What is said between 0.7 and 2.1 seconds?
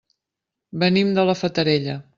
Venim de la Fatarella.